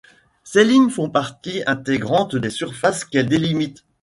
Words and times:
Ces 0.43 0.63
lignes 0.63 0.89
font 0.89 1.11
partie 1.11 1.61
intégrante 1.67 2.35
des 2.35 2.49
surfaces 2.49 3.05
qu’elles 3.05 3.29
délimitent. 3.29 3.85